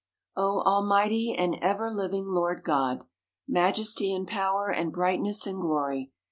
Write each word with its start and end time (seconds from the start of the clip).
O 0.35 0.61
Almighty 0.61 1.35
and 1.37 1.57
ever 1.61 1.91
living 1.91 2.25
Lord 2.25 2.63
God! 2.63 3.03
Majesty, 3.47 4.11
and 4.15 4.27
Power, 4.27 4.71
and 4.71 4.91
Brightness, 4.91 5.45
and 5.45 5.61
Glory 5.61 6.11